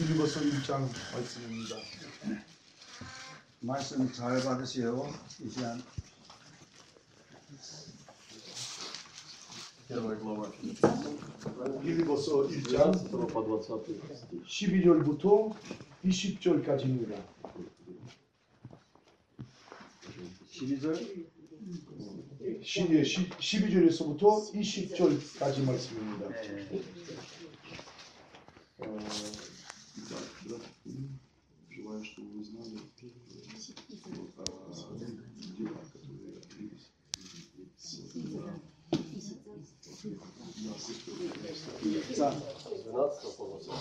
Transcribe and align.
빌리버서 0.00 0.40
1장 0.40 0.88
말씀입니다. 1.12 1.76
말씀 3.60 4.10
잘 4.10 4.42
받으세요. 4.42 5.12
이 5.44 5.50
시간. 5.50 5.82
빌리버서 11.82 12.48
1장 12.48 13.10
12절부터 14.46 15.54
20절까지입니다. 16.06 17.22
12절? 20.50 21.26
12절에서부터 22.62 24.50
20절까지 24.54 25.64
말씀입니다. 25.66 26.28
네. 26.40 26.82
어... 28.78 29.49
да, 30.49 30.55
да. 30.85 30.91
Желаю, 31.69 32.03
чтобы 32.03 32.29
вы 32.37 32.43
знали 32.43 32.69
вот, 32.69 32.89
о 34.45 34.97
делах, 35.57 35.91
которые 35.91 36.37
открылись 36.37 36.91
с 37.77 37.99
자, 42.15 42.33
12 42.85 43.37
по 43.37 43.59
20. 43.59 43.71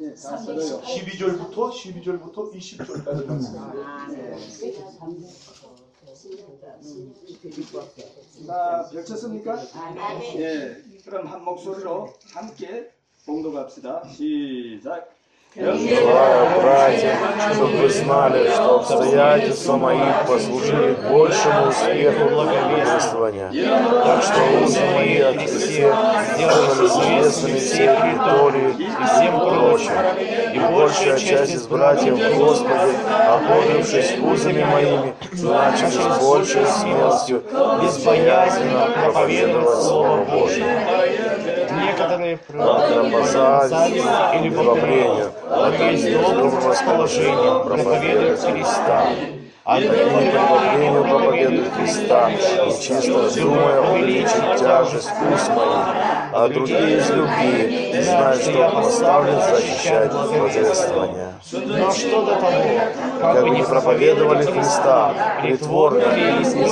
네, 0.00 0.14
다 0.14 0.36
들어요. 0.44 0.80
12절부터 0.80 1.70
12절부터 1.70 2.52
20절까지 2.52 3.26
말씀입니다. 3.26 3.72
자, 8.46 8.88
펼쳤습니까? 8.90 9.62
예, 10.36 10.82
그럼 11.04 11.26
한 11.26 11.44
목소리로 11.44 12.12
함께 12.32 12.92
봉독합시다. 13.26 14.02
시작. 14.16 15.10
Желаю, 15.56 16.60
братья, 16.60 17.16
чтобы 17.52 17.78
вы 17.78 17.88
знали, 17.88 18.48
что 18.52 18.76
обстоятельства 18.76 19.76
мои 19.76 19.98
послужили 20.28 20.94
к 20.94 21.10
большему 21.10 21.70
успеху 21.70 22.28
благовествования. 22.28 23.50
Так 24.04 24.22
что 24.22 24.62
узы 24.62 24.80
мои 24.94 25.18
от 25.18 25.40
всех 25.42 25.92
сделаны 26.36 26.86
известными 26.86 27.58
всей 27.58 27.88
территории 27.88 28.70
и 28.78 29.04
всем 29.06 29.40
прочим. 29.40 29.92
И 30.54 30.72
большая 30.72 31.18
часть 31.18 31.54
из 31.54 31.66
братьев 31.66 32.16
в 32.16 32.38
Господе, 32.38 32.94
опомнившись 33.26 34.18
узами 34.20 34.62
моими, 34.62 35.14
начали 35.32 35.90
с 35.90 36.18
большей 36.22 36.64
смелостью 36.66 37.42
безбоязненно 37.82 38.86
проповедовать 38.94 39.82
Слово 39.82 40.24
Божие. 40.26 40.64
противопоказаний 42.47 44.03
или 44.39 44.49
вопрению, 44.49 45.31
есть 45.91 46.11
доброму 46.11 46.69
расположению, 46.69 47.63
проповедует 47.65 48.39
Христа. 48.39 49.07
А 49.67 49.79
не 49.79 49.87
по 49.87 51.03
проповедуют 51.03 51.73
Христа, 51.73 52.29
нечисто 52.29 53.41
думая 53.41 53.81
увеличить 53.81 54.59
тяжесть 54.59 55.09
уст 55.33 55.49
моих, 55.49 55.87
а 56.31 56.47
другие 56.47 56.99
из 56.99 57.09
любви, 57.09 57.91
не 57.95 58.01
зная, 58.03 58.35
что 58.35 58.59
он 58.59 58.75
поставлен 58.75 59.41
защищать 59.41 60.11
благовествование. 60.11 61.33
Но 61.51 61.91
что 61.91 62.25
до 62.25 62.35
того, 62.35 62.51
Как 63.19 63.41
бы 63.41 63.49
не 63.49 63.63
проповедовали 63.63 64.43
Христа, 64.43 65.13
притворно 65.41 66.03
или 66.13 66.41
истинно, 66.41 66.67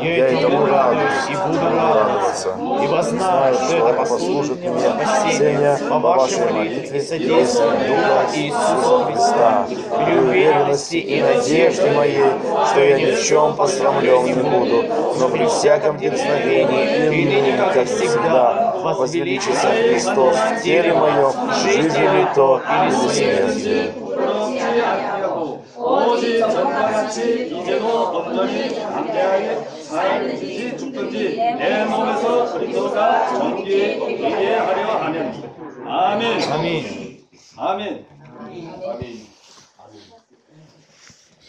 я 0.00 0.28
этому 0.28 0.64
радуюсь. 0.64 1.28
и 1.28 1.34
буду 1.46 1.76
радоваться, 1.76 2.54
ибо 2.82 3.02
знаю, 3.02 3.54
что 3.54 3.76
это 3.76 3.92
послужит 3.92 4.58
мне 4.60 4.80
спасения 4.80 5.78
по 5.90 5.98
вашей 5.98 6.52
молитве 6.52 6.98
и 6.98 7.02
содействию 7.02 7.70
Духа 7.70 8.26
Иисуса 8.34 9.04
Христа, 9.04 9.66
при 10.04 10.18
уверенности 10.18 10.96
и 10.96 11.22
надежде 11.22 11.90
моей, 11.90 12.29
что 12.29 12.83
я 12.83 12.97
ни 12.97 13.11
в 13.11 13.23
чем 13.23 13.55
посрамлен 13.55 14.25
не 14.25 14.33
буду, 14.33 14.83
но 15.19 15.29
при 15.29 15.45
всяком 15.45 15.97
дерзновении 15.97 17.07
и 17.07 17.25
ныне, 17.25 17.57
как 17.57 17.85
всегда, 17.87 18.75
возвеличится 18.83 19.67
Христос 19.67 20.35
в 20.35 20.61
теле 20.63 20.93
моем, 20.93 21.31
жизнью 21.63 22.13
ли 22.13 22.27
то 22.35 22.61
или 22.61 22.91
смертью. 23.09 23.93
오직 25.77 26.39
전과같이 26.39 27.47
이제도 27.47 28.09
온전히 28.09 28.73
담대하게 28.73 29.57
살든지 29.83 30.77
죽든지 30.77 31.35
내 31.37 31.85
몸에서 31.85 32.53
그리스도가 32.53 33.27
전기에 33.29 33.99
옮기게 33.99 34.55
하려 34.55 34.87
하는 34.97 35.33
아멘 35.85 36.51
Аминь. 36.51 37.25
아멘 37.57 38.05
Аминь. 38.37 39.27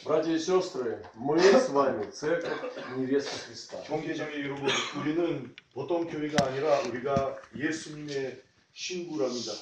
Братья 0.04 0.32
и 0.32 0.38
сестры, 0.38 1.04
мы 1.14 1.41
с 1.41 1.69
вами 1.70 2.08
церковь 2.10 2.60
невесты 2.97 3.36
Христа. 3.47 3.82
경계장의 3.88 4.44
여러분, 4.44 4.70
우리는 5.00 5.54
보통 5.72 6.06
교회가 6.06 6.47
아니라 6.47 6.80
우리가 6.82 7.38
예수님의 7.56 8.41
신부랍니다. 8.72 9.52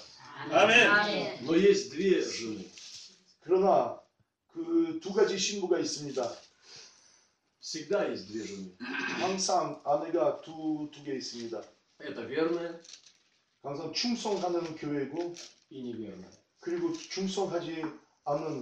Но 1.42 1.56
есть 1.56 1.92
две 1.92 2.20
жены. 2.20 2.66
그러나 3.40 4.00
그 4.52 5.00
두 5.00 5.12
가지 5.14 5.38
신부가 5.38 5.78
있습니다. 5.78 6.20
Всегда 7.60 8.04
есть 8.10 8.26
две 8.26 8.44
жены. 8.44 8.76
항상 9.20 9.80
아내가 9.84 10.42
두 10.42 10.90
두 10.92 11.04
개 11.04 11.14
있습니다. 11.14 11.62
Это 12.00 12.20
верная 12.28 12.78
항상 13.62 13.92
충성하는 13.94 14.76
교회고 14.76 15.34
и 15.70 15.82
неверная. 15.82 16.28
그리고 16.60 16.92
충성하지 16.92 17.82
않는 18.24 18.60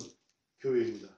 교회입니다. 0.61 1.09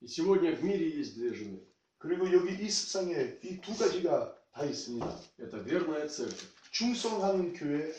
И 0.00 0.06
сегодня 0.06 0.54
в 0.56 0.62
мире 0.64 0.88
есть 0.90 1.14
две 1.16 1.32
жены. 1.32 1.60
그리고 1.98 2.30
여기 2.32 2.54
이 2.64 2.68
세상에 2.68 3.38
이 3.42 3.60
두 3.60 3.76
가지가 3.76 4.34
다 4.52 4.64
있습니다. 4.64 5.20
Это 5.38 5.58
верная 5.64 6.08
церковь 6.08 6.48
충성하는 6.72 7.52
교회 7.54 7.94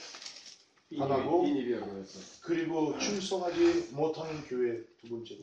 и, 0.90 0.98
не- 0.98 1.02
Одного. 1.02 1.48
и 1.48 1.52
неверная 1.52 2.04
церковь. 2.04 2.40
그리고 2.42 2.98
충성하지 3.00 3.90
못하는 3.94 4.44
교회 4.46 4.86
두 5.02 5.10
번째. 5.10 5.38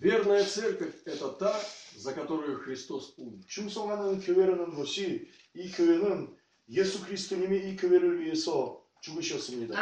Верная 0.00 0.44
церковь – 0.44 1.04
это 1.04 1.36
та, 1.38 1.52
за 1.96 2.14
которую 2.14 2.58
Христос 2.64 3.14
умер. 3.18 3.38
충성하는 3.46 4.20
교회라는 4.20 4.74
것이 4.74 5.28
이 5.54 5.70
교회는 5.70 6.34
예수 6.70 7.04
그리스도님이 7.04 7.70
이 7.70 7.76
교회를 7.76 8.22
위해서 8.22 8.75
죽으셨습니다. 9.00 9.74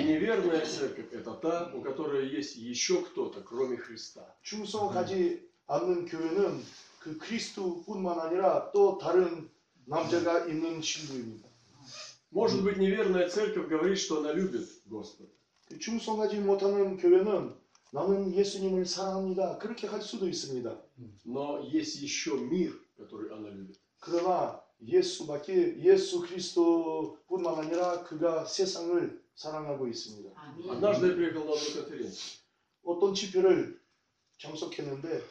И 0.00 0.04
неверная 0.04 0.64
церковь – 0.64 1.12
это 1.12 1.34
та, 1.34 1.70
у 1.74 1.82
которой 1.82 2.28
есть 2.28 2.56
еще 2.56 3.02
кто-то, 3.02 3.42
кроме 3.42 3.76
Христа. 3.76 4.34
충성하지 4.42 5.46
않는 5.66 6.06
교회는 6.06 6.62
그 7.00 7.18
그리스도뿐만 7.18 8.18
아니라 8.20 8.70
또 8.72 8.98
다른 8.98 9.50
남자가 9.86 10.46
있는 10.46 10.80
신부입니다. 10.80 11.48
Может 12.30 12.62
быть, 12.62 12.78
неверная 12.78 13.28
церковь 13.28 13.68
говорит, 13.68 13.98
что 13.98 14.20
она 14.20 14.32
любит 14.32 14.68
Господа. 14.86 15.30
그 15.68 15.78
충성하지 15.78 16.38
못하는 16.38 16.96
교회는 16.96 17.54
나는 17.92 18.32
예수님을 18.32 18.86
사랑합니다. 18.86 19.58
그렇게 19.58 19.86
할 19.86 20.00
수도 20.00 20.28
있습니다. 20.28 20.80
Но 21.26 21.60
есть 21.60 22.00
еще 22.00 22.36
мир, 22.38 22.72
который 22.96 23.32
она 23.32 23.48
любит. 23.50 23.78
그러나 23.98 24.62
예수밖에 24.82 25.78
예수 25.82 26.20
그리스도뿐만 26.22 27.54
아니라 27.58 28.02
그가 28.04 28.44
세상을 28.44 29.20
사랑하고 29.34 29.88
있습니다. 29.88 30.30
Однажды 30.68 31.08
я 31.08 31.14
приехал 31.14 31.44
на 31.44 31.52
одну 31.52 31.74
конференцию. 31.74 32.40
어떤 32.84 33.14
집회를 33.14 33.80
참석했는데 34.38 35.22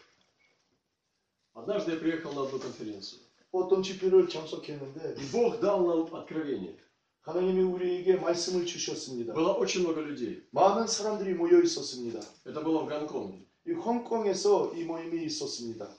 Однажды 1.53 1.91
я 1.94 1.97
приехал 2.00 2.34
на 2.34 2.44
одну 2.44 2.59
конференцию. 2.59 3.22
어떤 3.52 3.81
집회를 3.84 4.30
참석했는데 4.30 5.16
И 5.18 5.31
Бог 5.31 5.59
дал 5.59 5.85
нам 5.85 6.13
откровение. 6.13 6.78
하나님이 7.22 7.62
우리에게 7.63 8.16
말씀을 8.16 8.66
주셨습니다. 8.66 9.33
Было 9.33 9.54
очень 9.54 9.81
много 9.83 10.01
людей. 10.01 10.42
많은 10.51 10.88
사람들이 10.88 11.33
모여 11.33 11.62
있었습니다. 11.62 12.19
Это 12.45 12.62
было 12.62 12.83
в 12.83 12.88
Гонконге. 12.88 13.45
이 13.68 13.71
홍콩에서 13.74 14.74
이 14.75 14.83
모임이 14.83 15.25
있었습니다. 15.25 15.89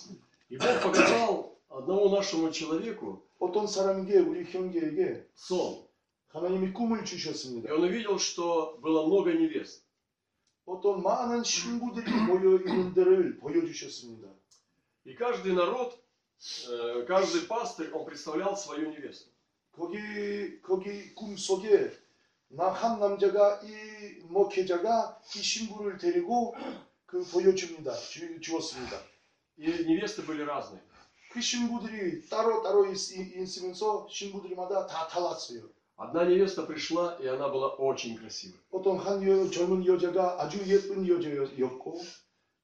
И 0.51 0.57
Бог 0.57 0.83
показал 0.83 1.57
одному 1.69 2.09
нашему 2.11 2.51
человеку 2.51 3.23
어떤 3.39 3.67
사람에게 3.67 4.19
우리 4.19 4.45
형제에게 4.45 5.27
сон. 5.35 5.89
하나님이 6.29 6.73
꿈을 6.73 7.03
И 7.03 7.05
주셨습니다. 7.05 7.73
он 7.75 7.83
увидел, 7.83 8.19
что 8.19 8.79
было 8.81 9.05
много 9.07 9.33
невест. 9.33 9.83
어떤 10.65 11.03
많은 11.03 11.43
신부들이 11.43 12.09
모여 12.27 12.59
있는 12.59 12.95
데를 12.95 13.39
보여주셨습니다. 13.39 14.29
И 15.05 15.15
каждый 15.15 15.55
народ, 15.55 15.99
э, 16.71 17.05
каждый 17.09 17.49
пастырь, 17.49 17.91
он 17.93 18.05
представлял 18.05 18.57
свою 18.57 18.91
невесту. 18.91 19.31
거기 19.73 20.61
거기 20.63 21.15
꿈 21.15 21.37
속에 21.37 21.91
나 22.49 22.71
한 22.73 23.01
남자가 23.01 23.61
이 23.63 24.21
목회자가 24.25 25.21
이 25.35 25.39
신부를 25.39 25.99
데리고 25.99 26.55
그 27.07 27.25
보여줍니다. 27.25 27.93
주, 27.97 28.41
주었습니다. 28.41 29.01
И 29.59 29.67
невесты 29.67 30.23
были 30.23 30.43
разные. 30.43 30.81
그 31.35 31.41
신부들이 31.41 32.29
따로 32.29 32.63
따로 32.63 32.87
있, 32.87 32.97
있으면서 33.13 34.07
신부들마다 34.11 34.87
다 34.87 35.07
달랐어요. 35.07 35.69
Одна 35.97 36.25
невеста 36.25 36.67
пришла, 36.67 37.19
и 37.21 37.27
она 37.27 37.49
была 37.51 37.69
очень 37.77 38.17
красивой. 38.17 38.59
어떤 38.71 38.97
한 38.97 39.23
여- 39.23 39.51
젊은 39.51 39.85
여자가 39.85 40.41
아주 40.43 40.59
예쁜 40.67 41.07
여자였고 41.07 42.01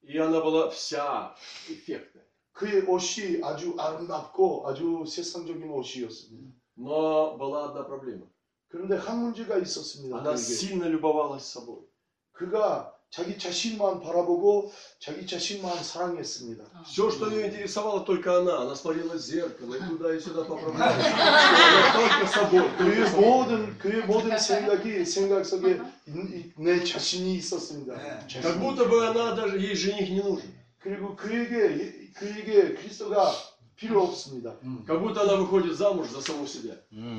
И 0.05 0.17
она 0.19 0.41
была 0.41 0.69
вся 0.71 1.35
эффектная. 1.69 2.25
그의 2.53 2.83
옷이 2.89 3.43
아주 3.43 3.75
아름답고 3.77 4.67
아주 4.67 5.05
세상적인 5.07 5.69
옷이었습니다. 5.69 6.51
Но 6.79 7.37
была 7.37 7.67
одна 7.69 7.85
проблема. 7.87 8.27
그런데 8.69 8.97
한 8.97 9.21
문제가 9.21 9.59
있었습니다. 9.59 10.17
Она 10.17 10.31
그에게. 10.33 10.37
сильно 10.41 10.89
любовалась 10.89 11.45
собой. 11.45 11.85
그가 12.33 12.93
자기 13.11 13.39
자신만 13.39 14.01
바라보고 14.03 14.71
자기 14.99 15.27
자신만 15.27 15.83
사랑했습니다. 15.83 16.65
Все, 16.85 17.09
что 17.11 17.31
ее 17.31 17.47
интересовало, 17.49 18.05
только 18.05 18.37
она. 18.39 18.61
Она 18.61 18.75
смотрела 18.75 19.15
в 19.15 19.19
зеркало 19.19 19.75
и 19.77 19.81
туда 19.89 20.15
и 20.15 20.19
сюда 20.21 20.43
поправляла. 20.45 20.93
Она 20.93 21.93
только 21.95 22.27
собой. 22.27 22.61
только 22.61 22.77
그의 22.85 23.07
собой. 23.07 23.25
모든 23.25 23.79
그의 23.79 24.05
모든 24.07 24.37
생각이 24.39 25.05
생각 25.05 25.45
속에 25.47 25.81
이- 26.09 26.11
이- 26.11 26.53
내 26.57 26.83
자신이 26.85 27.37
있었습니다. 27.37 27.95
Как 27.95 28.29
자신. 28.29 28.61
будто 28.61 28.85
бы 28.87 29.07
она 29.07 29.35
даже, 29.35 29.57
ей 29.59 29.73
жених 29.75 30.11
не 30.11 30.21
нужен. 30.21 30.53
그리고 30.81 31.17
그에게 31.17 32.11
그에게 32.13 32.75
그리스도가 32.75 33.33
필요 33.77 34.03
없습니다. 34.05 34.55
Как 34.87 35.01
будто 35.01 35.23
она 35.23 35.37
выходит 35.37 35.75
замуж 35.77 36.09
за 36.11 36.21
саму 36.21 36.45
себя. 36.47 36.75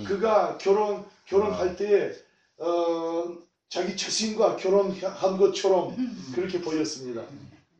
그가 0.06 0.58
결혼 0.60 1.06
결혼할 1.26 1.76
때 1.76 2.14
어, 2.60 3.36
자기 3.72 3.98
자신과 3.98 4.56
결혼한 4.58 5.38
것처럼 5.38 5.96
그렇게 6.34 6.62
보였습니다. 6.62 7.24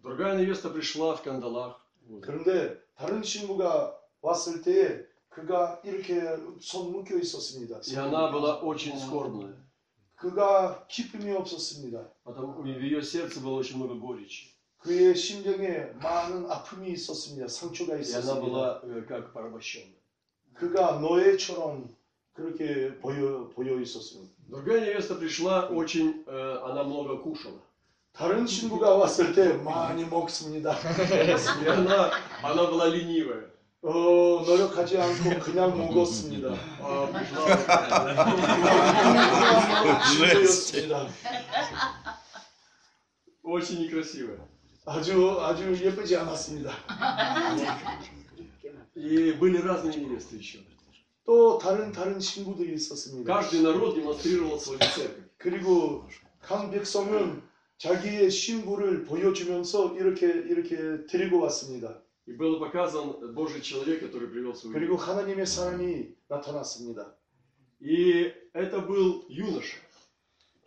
Другая 0.04 0.36
невеста 0.38 0.72
пришла 0.72 1.16
в 1.16 1.24
кандалах. 1.24 1.76
Вот. 2.08 2.22
그런데 2.22 2.78
다른 2.96 3.22
신부가 3.22 3.98
왔을 4.22 4.62
때에 4.62 5.02
그가 5.30 5.82
이렇게 5.84 6.22
손 6.60 6.92
묶여 6.92 7.18
있었습니다. 7.18 7.82
И 7.88 7.96
она 7.96 8.32
была 8.32 8.60
очень 8.62 8.98
скорбная. 8.98 9.54
그가 10.16 10.88
기쁨이 10.88 11.32
없었습니다. 11.34 12.10
Потому 12.24 12.64
в 12.64 12.66
ее 12.68 13.02
сердце 13.02 13.40
было 13.42 13.56
очень 13.58 13.78
много 13.78 13.96
горечи. 14.00 14.56
그의 14.80 15.16
심정에 15.16 15.92
많은 16.02 16.50
아픔이 16.50 16.92
있었습니다. 16.92 17.48
상처가 17.48 17.94
И 17.94 17.98
она 17.98 18.02
있었습니다. 18.02 18.42
была 18.42 18.82
э, 18.84 19.06
как 19.08 19.34
порабощенная. 19.34 20.00
그가 20.54 21.00
노예처럼 21.00 21.96
그렇게 22.34 22.98
보여 23.00 23.50
보여 23.56 23.80
있었습니다. 23.82 24.34
Другая 24.50 24.82
невеста 24.82 25.16
пришла 25.16 25.68
очень, 25.68 26.24
э, 26.26 26.60
она 26.64 26.84
много 26.84 27.18
кушала. 27.18 27.62
다른 28.14 28.48
신부가 28.48 28.96
왔을 28.96 29.34
때 29.34 29.54
많이 29.54 30.04
먹습니다. 30.06 30.74
И 30.74 31.68
она, 31.68 32.12
она 32.42 32.70
была 32.70 32.88
ленивая. 32.90 33.52
어, 33.84 34.44
노력하지 34.46 34.98
않고 34.98 35.40
그냥 35.40 35.78
먹었습니다. 35.78 36.50
А, 36.82 37.08
пришла 37.14 37.46
신부였습니다. 40.04 41.08
очень 43.44 43.80
некрасивая. 43.82 44.40
아주 44.86 45.40
아주 45.42 45.76
예쁘지 45.76 46.16
않았습니다. 46.16 46.72
И 48.96 49.32
были 49.34 49.62
разные 49.62 49.96
невесты 49.96 50.38
еще. 50.38 50.60
또 51.26 51.58
다른 51.58 51.92
다른 51.92 52.20
신부들이 52.20 52.74
있었습니다. 52.76 53.26
Каждый 53.26 53.62
народ 53.62 53.96
демонстрировал 53.96 54.58
свою 54.58 54.80
церковь. 54.80 55.28
그리고 55.38 56.08
각 56.42 56.72
백성은 56.72 57.44
자기의 57.78 58.32
신부를 58.32 59.04
보여주면서 59.04 59.96
이렇게 59.96 60.26
이렇게 60.28 61.06
데리고 61.08 61.42
왔습니다. 61.42 62.02
И 62.28 62.34
был 62.36 62.60
показан 62.60 63.34
Божий 63.34 63.62
человек, 63.62 64.02
который 64.02 64.30
привел 64.30 64.54
свою 64.54 64.74
그리고 64.74 64.96
невесту. 64.96 65.04
하나님의 65.06 65.46
사람이 65.46 66.16
나타났습니다. 66.28 67.16
И 67.80 68.32
это 68.54 68.86
был 68.86 69.26
юноша. 69.30 69.78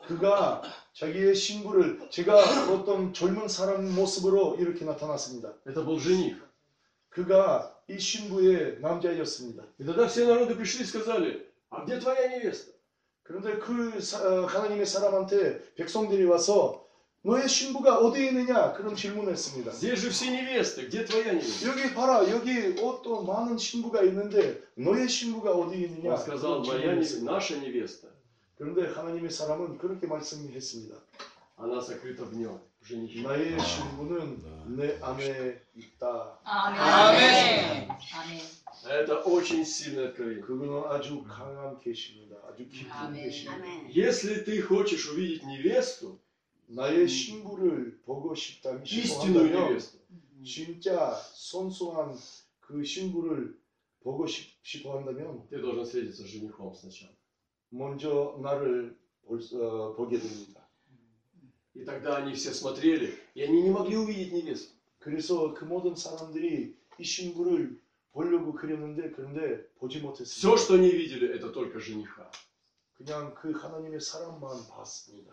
그가 0.06 0.62
자기의 0.94 1.34
신부를 1.34 2.08
제가 2.10 2.72
어떤 2.72 3.12
젊은 3.12 3.48
사람 3.48 3.94
모습으로 3.94 4.56
이렇게 4.58 4.84
나타났습니다. 4.84 5.54
Это 5.66 5.84
был 5.84 5.98
жених. 5.98 6.36
그가 7.10 7.73
이 7.88 7.98
신부의 7.98 8.78
남자였습니다. 8.80 9.64
И 9.78 9.84
тогда 9.84 10.06
все 10.06 10.24
народы 10.26 10.54
пришли 10.56 10.82
и 10.82 10.86
сказали, 10.86 11.46
а 11.70 11.84
где 11.84 11.98
твоя 11.98 12.28
невеста? 12.28 12.72
그런데 13.22 13.58
그 13.58 14.00
사- 14.00 14.22
어, 14.22 14.46
하나님의 14.46 14.84
사람한테 14.86 15.74
백성들이 15.76 16.24
와서 16.24 16.86
너의 17.22 17.48
신부가 17.48 17.98
어디에 17.98 18.28
있느냐 18.28 18.72
그런 18.72 18.94
질문했습니다. 18.96 19.72
Здесь 19.72 20.00
же 20.00 20.08
все 20.10 20.30
невесты, 20.30 20.88
где 20.88 21.04
твоя 21.04 21.32
невеста? 21.34 21.68
여기 21.68 21.94
봐라 21.94 22.24
여기 22.30 22.74
어떤 22.82 23.26
많은 23.26 23.58
신부가 23.58 24.02
있는데 24.04 24.62
너의 24.74 25.08
신부가 25.08 25.52
어디 25.52 25.76
있느냐 25.84 26.14
Он 26.14 26.18
сказал, 26.18 26.62
그런 26.62 26.80
моя 26.80 26.94
невеста, 26.94 27.20
질문했습니다. 27.20 27.30
наша 27.30 27.56
невеста, 27.60 28.08
그런데 28.56 28.86
하나님의 28.88 29.30
사람은 29.30 29.78
그렇게 29.78 30.06
말씀했습니다. 30.06 30.94
она 31.58 31.78
сокрыта 31.80 32.24
в 32.24 32.32
нем, 32.34 32.58
в 32.73 32.73
женихе. 32.73 32.73
나의 33.22 33.58
신부는 33.60 34.76
내 34.76 34.98
안에 35.02 35.60
있다. 35.76 36.38
아멘. 36.44 37.88
아멘. 37.88 38.40
Это 38.88 39.18
очень 39.24 39.64
сильное 39.64 40.08
откровение. 40.08 40.40
그분은 40.40 40.84
아주 40.88 41.22
강한 41.22 41.78
계십니다. 41.78 42.36
아주 42.48 42.66
깊은 42.68 42.90
아멘. 42.90 43.24
계십니다. 43.24 43.56
Если 43.94 44.42
ты 44.44 44.60
хочешь 44.62 45.06
увидеть 45.10 45.44
невесту, 45.44 46.18
나의 46.66 47.06
신부를 47.06 48.00
보고 48.06 48.34
싶다 48.34 48.80
истинную 48.82 49.46
싶어한다면 49.48 49.68
невесту, 49.68 49.98
진짜 50.44 51.12
선수한 51.34 52.16
그 52.60 52.82
신부를 52.82 53.58
보고 54.02 54.26
싶, 54.26 54.48
싶어 54.62 54.96
한다면 54.96 55.46
ты 55.50 55.60
должен 55.60 55.84
встретиться 55.84 56.24
с 56.24 56.30
женихом 56.30 56.72
сначала. 56.74 57.12
먼저 57.68 58.36
나를 58.40 58.96
볼, 59.26 59.40
수- 59.42 59.60
어, 59.62 59.94
보게 59.94 60.18
됩니다. 60.18 60.53
И 61.74 61.84
тогда 61.84 62.16
они 62.16 62.34
все 62.34 62.52
смотрели, 62.52 63.14
и 63.34 63.42
они 63.42 63.62
не 63.62 63.70
могли 63.70 63.96
увидеть 63.96 64.32
невесту. 64.32 64.72
그래서 64.98 65.54
그 65.54 65.64
모든 65.64 65.94
사람들이 65.94 66.74
이 66.98 67.04
신부를 67.04 67.78
보려고 68.12 68.52
그렸는데 68.52 69.10
그런데 69.12 69.66
보지 69.78 69.98
Все, 69.98 70.06
못했습니다. 70.06 70.56
что 70.58 70.74
они 70.74 70.90
видели, 70.90 71.32
это 71.34 71.50
только 71.52 71.78
жениха. 71.78 72.30
그냥 72.94 73.34
그 73.34 73.52
하나님의 73.52 74.00
사랑만 74.00 74.66
봤습니다. 74.68 75.32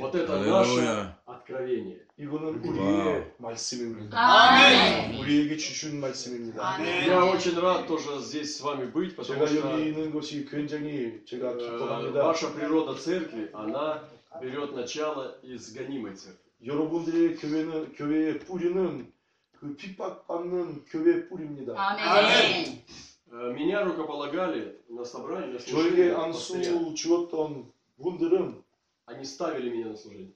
Вот 0.00 0.14
это 0.16 0.36
наше 0.42 1.14
откровение. 1.26 2.00
이거는 2.18 2.58
우리의 2.58 3.32
말씀입니다. 3.38 4.18
아멘. 4.18 5.20
우리에게 5.20 5.56
주신 5.56 6.00
말씀입니다. 6.00 6.74
아멘. 6.74 7.06
Я 7.08 7.24
очень 7.24 7.56
рад 7.58 7.86
тоже 7.86 8.18
здесь 8.20 8.56
с 8.56 8.60
вами 8.62 8.90
быть, 8.90 9.14
потому 9.14 9.38
제가 9.38 9.46
что 9.46 9.60
여기 9.60 9.90
있는 9.90 10.10
것이 10.12 10.44
굉장히 10.44 11.22
제가 11.24 11.52
э, 11.52 11.56
기뻐합니다. 11.56 12.24
ваша 12.24 12.52
природа 12.52 12.94
церкви, 12.98 13.48
она 13.52 14.02
берет 14.40 14.72
начало 14.74 15.38
из 15.42 15.72
гонимой 15.72 16.14
церкви. 16.16 16.38
여러분들의 16.62 17.36
교회는 17.36 17.92
교회의 17.94 18.38
뿌리는 18.40 19.10
그 19.52 19.76
핍박받는 19.76 20.84
교회 20.86 21.28
뿌리입니다. 21.28 21.74
아멘. 21.76 22.84
Э, 23.32 23.52
Меня 23.54 23.84
рукополагали 23.84 24.80
на 24.88 25.04
собрании, 25.04 25.52
на 25.52 25.58
저에게 25.58 26.10
служении, 26.10 26.10
постоянно. 26.10 26.24
안수 26.24 26.94
주었던 26.94 27.72
분들은 28.02 28.62
Они 29.06 29.24
ставили 29.24 29.70
меня 29.70 29.86
на 29.88 29.96
служение. 29.96 30.32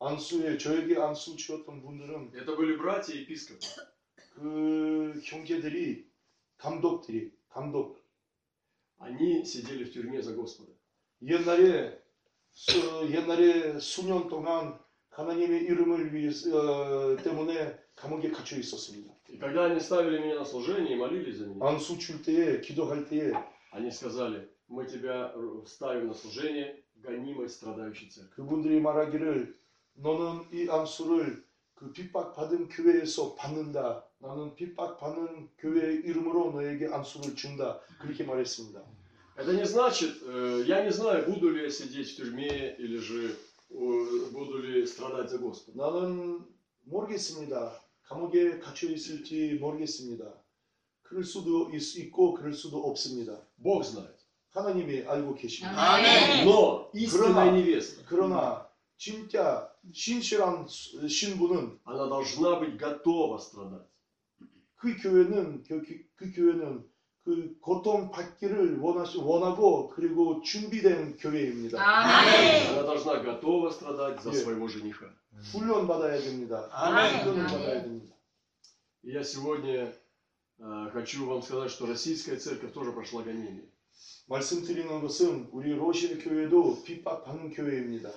안수에 0.00 0.58
저에게 0.58 0.98
안수 0.98 1.36
주었던 1.36 1.80
분들은 1.82 2.32
Это 2.34 2.54
были 2.54 2.76
братья 2.76 3.14
епископы. 3.14 3.64
그 4.34 5.18
형제들이 5.24 6.06
감독들이 6.58 7.32
감독 7.48 7.98
Они 8.98 9.44
сидели 9.44 9.84
в 9.84 9.92
тюрьме 9.92 10.20
за 10.22 10.34
Господа. 10.34 10.72
옛날에 11.22 11.90
수, 11.90 11.99
옛날에 13.10 13.78
수년 13.78 14.28
동안 14.28 14.78
하나님의 15.10 15.62
이름을 15.64 16.12
위해서 16.14 16.50
어, 16.50 17.16
때문에 17.16 17.78
감옥에 17.94 18.30
갇혀 18.30 18.56
있었습니다. 18.56 19.14
И 19.28 19.38
когда 19.38 19.64
они 19.64 19.80
ставили 19.80 20.18
меня 20.18 20.36
на 20.36 20.44
служение 20.44 20.92
и 20.92 20.96
молились 20.96 21.38
за 21.38 21.46
меня, 21.46 21.66
안수 21.66 21.98
줄 21.98 22.22
때에 22.22 22.60
기도할 22.60 23.06
때에 23.06 23.32
они 23.72 23.90
сказали, 23.90 24.48
мы 24.68 24.86
тебя 24.86 25.32
э, 25.34 25.62
ставим 25.66 26.08
на 26.08 26.14
служение 26.14 26.82
гонимой 27.02 27.48
страдающей 27.48 28.08
церкви. 28.08 28.34
그분들이 28.36 28.80
말하기를 28.80 29.56
너는 29.94 30.44
이 30.52 30.68
안수를 30.68 31.44
그 31.74 31.92
핍박받은 31.92 32.68
교회에서 32.68 33.34
받는다. 33.34 34.04
나는 34.18 34.54
핍박받는 34.54 35.50
교회의 35.58 35.96
이름으로 36.04 36.52
너에게 36.52 36.88
안수를 36.88 37.36
준다. 37.36 37.80
그렇게 38.00 38.24
말했습니다. 38.24 38.82
Это 39.36 39.52
не 39.54 39.66
значит, 39.66 40.16
э, 40.22 40.64
я 40.66 40.82
не 40.84 40.90
знаю, 40.90 41.26
буду 41.30 41.50
ли 41.50 41.64
я 41.64 41.70
сидеть 41.70 42.10
в 42.12 42.16
тюрьме 42.16 42.74
или 42.78 42.96
же 42.98 43.36
э, 43.70 44.30
буду 44.32 44.58
ли 44.62 44.86
страдать 44.86 45.30
за 45.30 45.38
Господа. 45.38 45.76
나는 45.78 46.46
모르겠습니다. 46.84 47.82
감옥에 48.08 48.58
갇혀 48.60 48.88
있을지 48.88 49.58
모르겠습니다. 49.60 50.32
그럴 51.02 51.22
수도 51.24 51.70
있, 51.74 51.96
있고 51.96 52.34
그럴 52.34 52.52
수도 52.54 52.78
없습니다. 52.84 53.40
Бог 53.58 53.82
знает. 53.84 54.16
하나님이 54.50 55.02
알고 55.06 55.34
계십니다. 55.34 55.76
아멘. 55.76 56.46
Но 56.46 56.90
истинная 56.94 57.50
Кроме- 57.50 57.60
невеста, 57.62 58.02
그러나 58.08 58.66
진짜 58.96 59.70
신실한 59.92 60.66
수- 60.66 61.06
신부는 61.06 61.78
она 61.84 62.08
должна 62.08 62.58
быть 62.58 62.78
готова 62.78 63.36
страдать. 63.38 63.84
그 64.76 64.96
교회는 64.96 65.62
그, 65.64 65.82
그- 65.82 66.04
그 66.16 66.32
교회는 66.32 66.84
그 67.26 67.58
고통 67.60 68.10
받기를 68.12 68.78
원하시, 68.78 69.18
원하고 69.18 69.88
그리고 69.88 70.40
준비된 70.42 71.16
교회입니다. 71.16 71.76
아멘. 71.82 72.68
Она 72.68 72.82
должна 72.84 73.20
готова 73.20 73.70
страдать 73.70 74.22
за 74.22 74.30
Нет. 74.30 74.44
своего 74.44 74.68
жениха. 74.68 75.12
훈련 75.52 75.88
받아야 75.88 76.20
됩니다. 76.20 76.68
아멘. 76.70 77.22
훈련을 77.22 77.46
아멘. 77.46 77.46
받아야 77.46 77.82
됩니다. 77.82 78.14
И 79.02 79.10
я 79.10 79.24
сегодня 79.24 79.92
э, 80.60 80.90
хочу 80.92 81.26
вам 81.26 81.42
сказать, 81.42 81.70
что 81.70 81.86
российская 81.86 82.36
церковь 82.36 82.72
тоже 82.72 82.92
прошла 82.92 83.22
гонение. 83.22 83.64
말씀드리는 84.28 85.00
것은 85.00 85.48
우리 85.50 85.74
러시아 85.74 86.18
교회도 86.18 86.84
핍박받는 86.84 87.50
교회입니다. 87.50 88.12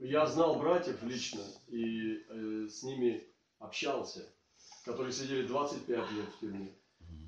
Я 0.00 0.26
знал 0.26 0.58
братьев 0.58 1.02
лично 1.02 1.40
и 1.68 2.22
э, 2.28 2.66
с 2.68 2.82
ними 2.82 3.22
общался, 3.58 4.26
которые 4.84 5.12
сидели 5.12 5.46
25 5.46 5.88
лет 6.12 6.28
в 6.28 6.40
тюрьме. 6.40 6.74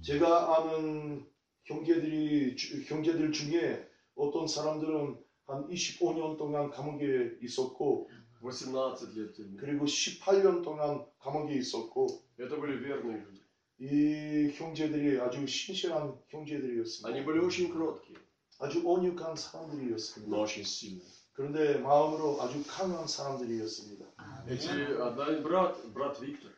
제가 0.02 0.56
아는 0.58 1.24
형제들이 1.64 2.56
주- 2.56 2.82
형제들 2.82 3.32
중에 3.32 3.88
어떤 4.14 4.46
사람들은 4.46 5.16
한 5.46 5.68
25년 5.68 6.36
동안 6.38 6.70
감옥에 6.70 7.38
있었고 7.42 8.08
18 8.40 9.14
лет 9.14 9.30
в 9.30 9.32
тюрьме. 9.34 9.56
그리고 9.58 9.84
18년 9.84 10.62
동안 10.62 11.04
감옥에 11.20 11.54
있었고 11.54 12.06
Это 12.38 12.56
были 12.58 12.78
верные 12.82 13.22
люди. 13.22 13.40
이 13.78 14.50
형제들이 14.54 15.20
아주 15.20 15.46
신실한 15.46 16.02
Они 16.02 16.18
형제들이었습니다. 16.30 17.24
были 17.24 17.38
очень 17.38 17.70
кроткие, 17.72 18.18
아주 18.58 18.82
온유한 18.84 19.36
사람들이었습니다. 19.36 20.28
но 20.28 20.42
очень 20.42 20.64
сильные. 20.64 21.06
그런데 21.32 21.78
마음으로 21.78 22.40
아주 22.42 22.62
강한 22.66 23.06
사람들이었습니다. 23.06 24.04
Эти, 24.48 24.68
один 24.68 25.42
брат, 25.42 25.74
брат 25.94 26.18
Виктор, 26.20 26.50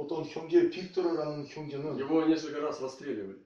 어떤 0.00 0.24
형제 0.24 0.68
빅토르라는 0.68 1.46
형제는 1.46 1.96
его 1.98 2.26
несколько 2.26 2.60
раз 2.60 2.80
расстреливали. 2.80 3.44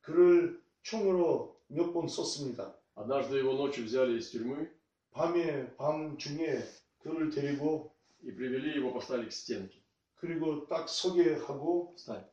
그를 0.00 0.60
총으로 0.82 1.60
몇 1.68 1.92
번 1.92 2.08
썼습니다. 2.08 2.74
Однажды 2.94 3.38
его 3.38 3.54
ночью 3.54 3.84
взяли 3.84 4.18
из 4.18 4.30
тюрьмы 4.30 4.70
밤에 5.12 5.74
밤 5.76 6.18
중에 6.18 6.62
그를 6.98 7.30
데리고 7.30 7.92
и 8.22 8.30
привели 8.32 8.74
его, 8.74 8.92
поставили 8.92 9.28
к 9.28 9.32
стенке. 9.32 9.80
그리고 10.16 10.66
딱 10.66 10.88
서게 10.88 11.34
하고 11.34 11.94
Встань. 11.96 12.24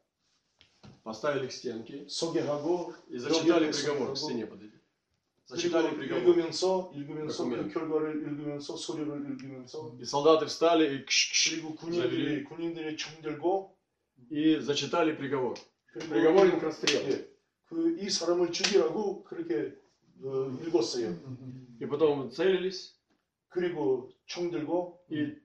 Поставили 1.03 1.48
к 1.48 1.51
стенке 1.51 2.08
서게 2.10 2.41
하고 2.41 2.93
и 3.10 3.17
зачитали 3.17 3.67
여기에 3.67 3.72
приговор. 3.72 4.13
К 4.13 4.15
서게 4.15 4.15
стене 4.15 4.43
하고 4.43 4.53
подойди. 4.55 4.75
읽으면서 5.51 6.91
읽으면서 6.96 7.43
그 7.43 7.50
그러면- 7.50 7.70
결과를 7.74 8.15
읽으면서 8.24 8.75
소리를 8.75 9.08
읽으면서 9.31 9.96
И 10.00 10.05
солдаты 10.05 10.46
встали 10.46 10.88
и, 10.88 11.05
кш- 11.05 11.31
кш- 11.34 11.51
그리고 11.55 11.75
군인들이 11.75 12.43
군인들이 12.46 12.96
총 12.98 13.22
들고 13.22 13.75
и 14.31 14.60
зачитали 14.62 15.17
приговор. 15.17 15.55
그리고 15.93 16.13
Приговорен 16.13 16.60
к 16.60 16.63
расстрелу. 16.63 17.12
예, 17.12 17.27
그이 17.67 18.10
사람을 18.10 18.51
죽이라고 18.51 19.24
그렇게 19.24 19.75
어, 20.24 20.58
읽었어요. 20.65 21.17
И 21.81 21.86
потом 21.88 22.29
целились 22.29 22.93
그리고 23.50 24.10
총 24.27 24.51
들고 24.51 25.03
и, 25.12 25.36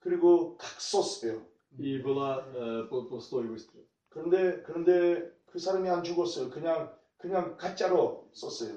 그리고 0.00 0.58
탁 0.60 0.78
쐈어요. 0.80 1.46
и 1.78 2.02
была 2.02 2.44
э, 2.54 2.88
пу- 2.90 3.08
пустой 3.08 3.46
выстрел. 3.46 3.86
그런데 4.10 4.62
그런데 4.66 5.30
그 5.46 5.58
사람이 5.58 5.88
안 5.88 6.02
죽었어요. 6.02 6.50
그냥 6.50 6.92
그냥 7.24 7.56
가짜로 7.56 8.28
썼어요. 8.34 8.76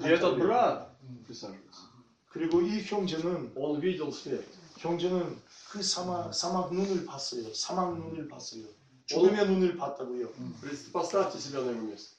И 0.00 0.04
этот 0.04 0.36
брат, 0.38 0.90
присаживайся, 1.26 1.88
그리고 2.28 2.60
이 2.60 2.82
형제는 2.82 3.52
он 3.56 3.80
видел 3.80 4.10
смерть. 4.12 4.44
형제는 4.78 5.40
그 5.70 5.82
사막 5.82 6.34
사막 6.34 6.72
눈을 6.74 7.04
봤어요. 7.06 7.52
사막 7.54 7.96
눈을 7.98 8.28
봤어요. 8.28 8.64
죽음의 9.06 9.46
눈을 9.48 9.76
봤다고요. 9.76 10.32
Представ- 10.62 10.92
Поставьте 10.92 11.38
себя 11.38 11.60
на 11.62 11.70
его 11.70 11.82
место. 11.88 12.16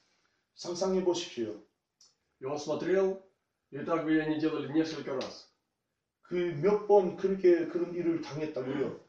상상해 0.56 1.04
보십시오. 1.04 1.56
И 2.42 2.46
он 2.46 2.58
смотрел, 2.60 3.22
и 3.72 3.78
так 3.84 4.06
бы 4.06 4.20
они 4.22 4.40
делали 4.40 4.72
несколько 4.72 5.14
раз. 5.16 5.48
그 6.22 6.54
몇 6.62 6.88
번 6.88 7.18
그렇게 7.18 7.68
그런 7.68 7.94
일을 7.94 8.22
당했다고요. 8.22 9.00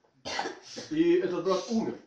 И 0.92 1.20
этот 1.22 1.44
брат 1.44 1.70
умер. 1.70 1.98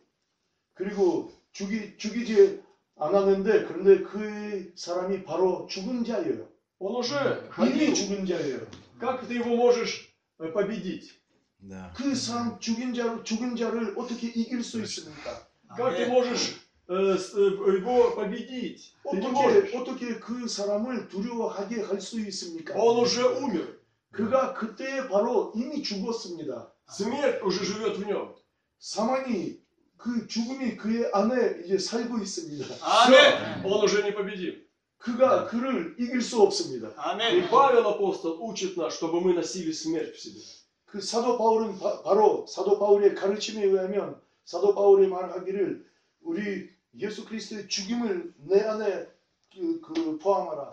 그리고 0.76 1.32
죽이 1.52 1.98
죽이지 1.98 2.62
않았는데 2.98 3.66
그런데 3.66 4.02
그 4.04 4.72
사람이 4.76 5.24
바로 5.24 5.66
죽은 5.68 6.04
자예요. 6.04 6.48
Он 6.80 6.96
уже 6.96 7.16
이미 7.60 7.92
ходил. 7.92 7.94
죽은 7.94 8.26
자예요. 8.26 8.60
Как 9.00 9.28
ты 9.28 9.34
его 9.36 9.56
можешь 9.56 10.14
э, 10.40 10.52
победить? 10.54 11.20
Да. 11.62 11.92
그 11.96 12.16
사람 12.16 12.60
죽인 12.60 12.94
자 12.94 13.22
죽은 13.24 13.56
자를 13.56 13.94
어떻게 13.98 14.28
이길 14.28 14.64
수 14.64 14.82
있습니까? 14.82 15.48
Как 15.78 15.96
ты 15.98 16.08
можешь 16.08 16.56
э, 16.88 17.16
с- 17.18 17.36
э, 17.36 17.40
его 17.80 18.16
победить? 18.16 18.94
Ты 19.12 19.18
не 19.18 19.28
어떻게 19.28 19.32
можешь. 19.32 19.76
어떻게 19.76 20.20
그 20.20 20.48
사람을 20.48 21.08
두려워하게 21.10 21.82
할 21.84 22.00
수 22.00 22.20
있습니까? 22.22 22.76
Он 22.76 23.00
уже 23.00 23.24
умер. 23.28 23.80
그가 24.12 24.54
그때 24.54 25.08
바로 25.10 25.52
이미 25.56 25.84
죽었습니다. 25.84 26.72
Смерть 26.90 27.44
уже 27.44 27.64
живет 27.66 27.98
в 27.98 28.06
нем. 28.06 28.34
사망이 28.80 29.60
그 30.04 30.28
죽음이 30.28 30.78
그의 30.78 31.10
안에 31.14 31.64
이제 31.66 31.78
살고 31.78 32.18
있습니다. 32.20 32.66
Все, 32.66 33.62
он 33.66 33.84
уже 33.84 34.02
непобедим. 34.02 34.66
그가 34.98 35.46
그를 35.46 35.96
이길 36.00 36.22
수 36.22 36.42
없습니다. 36.42 36.90
И 37.32 37.48
Павел 37.50 37.88
апостол 37.88 38.40
учит 38.42 38.78
нас, 38.78 38.94
чтобы 38.94 39.22
мы 39.22 39.34
носили 39.34 39.72
смерть 39.72 40.14
в 40.14 40.20
себе. 40.20 40.40
그 40.86 41.00
사도 41.02 41.38
바울은 41.38 41.78
바, 41.80 42.14
로 42.14 42.46
사도 42.48 42.80
바울의 42.80 43.16
가르침에 43.16 43.64
의하면 43.64 44.20
사도 44.44 44.74
바울의 44.74 45.08
말하기를 45.08 45.86
우리 46.22 46.70
예수 46.98 47.26
그리스도의 47.26 47.68
죽임을 47.68 48.34
내 48.38 48.62
안에 48.62 49.08
그, 49.54 49.82
그 49.82 50.18
포함하라 50.18 50.72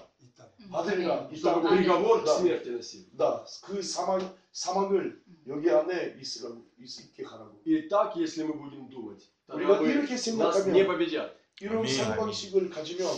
받으리라 0.71 1.29
Чтобы 1.33 1.37
있다고 1.37 1.69
приговор 1.69 2.23
к 2.23 2.25
다, 2.25 2.33
смерти 2.37 2.71
носили. 2.71 3.07
다, 3.17 3.45
그 3.65 3.83
사망 3.83 4.35
사망을 4.53 5.23
여기 5.49 5.71
안에 5.71 6.17
있으라고 6.21 6.65
있게 6.79 7.25
하라고 7.25 7.61
И 7.65 7.89
так, 7.89 8.17
если 8.17 8.43
мы 8.45 8.55
будем 8.55 8.89
думать, 8.91 9.23
тогда 9.47 9.79
우리가 9.79 9.81
мы, 9.81 9.89
이렇게 9.89 10.15
нас 10.15 10.25
생각하면 10.25 10.73
не 10.75 10.87
победят. 10.87 11.37
이런 11.61 11.79
아멘, 11.79 11.95
사고방식을 11.95 12.71
가지면 12.71 13.09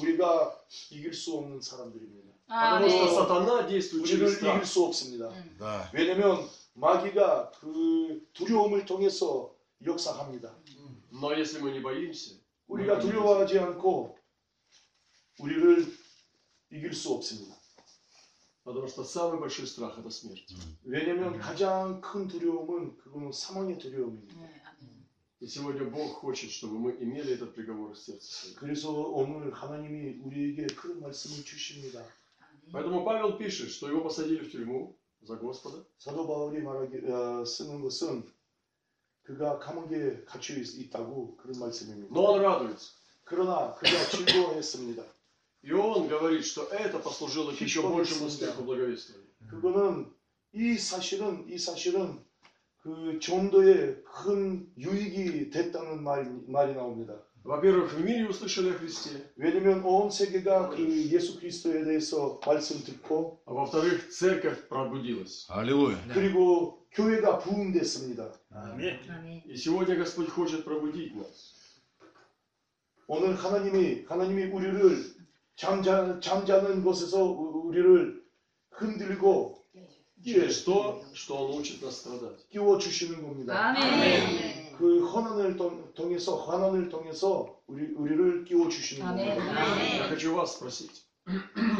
우리가 0.00 0.58
이길 0.90 1.12
수 1.12 1.36
없는 1.36 1.60
사람들입니다. 1.60 2.28
Потому 2.48 2.88
что 2.88 3.02
아멘. 3.02 3.14
сатана 3.14 3.66
действует 3.68 4.02
우리를 4.04 4.18
через 4.18 4.36
страх. 4.38 4.56
이길 4.56 4.66
수 4.66 4.84
없습니다. 4.84 5.30
Да. 5.58 5.90
왜냐면 5.92 6.48
마귀가 6.74 7.50
그 7.60 8.26
두려움을 8.32 8.86
통해서 8.86 9.52
역사합니다. 9.84 10.54
Но 11.10 11.32
если 11.32 11.60
мы 11.60 11.72
не 11.72 11.80
боимся, 11.80 12.36
우리가 12.68 12.98
두려워하지 13.00 13.58
않고 13.58 14.16
우리를 15.40 15.86
이길 16.72 16.92
수 16.92 17.12
없습니다. 17.14 17.54
потому 18.64 18.86
что 18.86 19.02
самый 19.02 19.38
большой 19.40 19.66
страх 19.66 19.98
это 19.98 20.10
смерть. 20.10 20.44
왜냐면 20.84 21.38
가장 21.38 22.00
큰 22.02 22.28
두려움은 22.28 22.98
그거는 22.98 23.32
사망의 23.32 23.78
두려움입니다. 23.78 24.34
네, 24.40 24.62
아멘. 24.62 25.06
И 25.40 25.46
сегодня 25.46 25.84
Бог 25.88 26.20
хочет, 26.20 26.50
чтобы 26.50 26.78
мы 26.78 26.92
имели 27.00 27.32
этот 27.34 27.54
приговор 27.54 27.94
в 27.94 27.98
сердце 27.98 28.20
своем. 28.28 28.56
그래서 28.56 28.90
오늘 28.90 29.52
하나님이 29.54 30.18
우리에게 30.22 30.66
그런 30.74 31.00
말씀을 31.00 31.44
주십니다. 31.44 32.00
아멘. 32.40 32.72
Поэтому 32.72 33.04
Павел 33.04 33.38
пишет, 33.38 33.70
что 33.70 33.88
его 33.88 34.02
посадили 34.02 34.40
в 34.44 34.50
тюрьму 34.50 34.94
за 35.22 35.36
Господа, 35.36 35.82
사도 35.96 36.26
바울이 36.26 36.60
말하기 36.60 37.10
어, 37.10 37.44
쓰는 37.46 37.80
것은 37.80 38.22
그가 39.22 39.58
감옥에 39.58 40.24
갇혀 40.24 40.54
있- 40.58 40.78
있다고 40.78 41.36
그런 41.36 41.58
말씀입니다. 41.58 42.08
но 42.12 42.32
он 42.32 42.42
радуется. 42.42 42.92
그러나 43.24 43.74
그가 43.76 44.10
즐거워했습니다. 44.10 45.02
И 45.62 45.72
он 45.72 46.08
говорит, 46.08 46.44
что 46.44 46.64
это 46.64 46.98
послужило 46.98 47.50
к 47.52 47.60
еще 47.60 47.80
Хищно 47.80 47.90
большему 47.90 48.24
мысленно. 48.24 48.52
успеху 48.52 48.62
благовествования. 48.64 49.28
그거는 49.50 50.12
이 50.52 50.76
사실은 50.78 51.46
이 51.48 51.58
사실은 51.58 52.18
그 52.82 53.18
전도에 53.20 54.02
큰 54.04 54.70
유익이 54.76 55.50
됐다는 55.50 56.02
말이, 56.02 56.28
말이 56.46 56.74
나옵니다. 56.74 57.22
Во-первых, 57.44 57.92
в 57.94 58.04
мире 58.04 58.28
услышали 58.28 58.70
о 58.70 58.78
Христе, 58.78 59.24
왜냐면 59.36 59.82
온 59.84 60.10
세계가 60.10 60.68
그 60.70 60.78
예수 61.08 61.38
그리스도에 61.40 61.84
대해서 61.84 62.38
말씀 62.44 62.82
듣고 62.84 63.40
а 63.46 63.52
во-вторых, 63.52 64.10
церковь 64.10 64.68
пробудилась. 64.68 65.46
Аллилуйя. 65.48 65.96
그리고 66.12 66.86
교회가 66.92 67.38
부흥됐습니다. 67.38 68.32
아멘. 68.50 69.44
И 69.46 69.56
сегодня 69.56 69.96
Господь 69.96 70.28
хочет 70.28 70.64
пробудить 70.64 71.14
нас. 71.16 71.54
오늘 73.06 73.34
하나님이 73.34 74.04
하나님이 74.06 74.44
우리를 74.46 75.18
잠자, 75.56 76.20
잠자는 76.20 76.82
곳에서 76.84 77.24
우- 77.24 77.68
우리를 77.68 78.22
흔들고 78.70 79.58
Через 80.24 80.64
то, 80.64 81.00
что 81.14 81.36
Он 81.46 81.60
учит 81.60 81.80
нас 81.80 82.02
страдать. 82.02 82.48
끼워 82.50 82.76
주시는 82.78 83.22
겁니다. 83.22 83.54
아멘. 83.70 84.76
그 84.76 85.06
환난을 85.06 85.56
통- 85.56 85.92
통해서 85.94 86.36
환난을 86.44 86.88
통해서 86.88 87.56
우리 87.68 87.86
우리를 87.94 88.44
끼워 88.44 88.68
주시는 88.68 89.06
아멘. 89.06 89.38
겁니다. 89.38 89.96
Я 89.96 90.08
хочу 90.08 90.34
вас 90.34 90.56
спросить, 90.58 90.90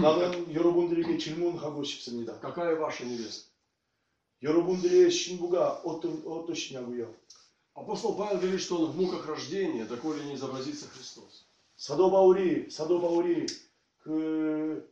나는 0.01 0.55
여러분들에게 0.55 1.19
질문하고 1.19 1.83
싶습니다. 1.83 2.39
какая 2.39 2.79
ваша 2.79 3.05
невеста? 3.05 3.49
여러분들의 4.43 5.11
신부가 5.11 5.83
어떤 5.85 6.23
어떠시냐고요? 6.25 7.13
Апостол 7.75 8.17
Павел 8.17 8.39
говорит, 8.41 8.61
что 8.61 8.79
он 8.79 8.93
в 8.93 8.97
муках 8.97 9.27
рождения, 9.27 9.85
доколе 9.85 10.23
не 10.25 10.35
изобразится 10.35 10.87
Христос. 10.89 11.45
사도 11.77 12.11
바울이 12.11 12.71
사도 12.71 13.01
바울이 13.01 13.47
그, 14.03 14.89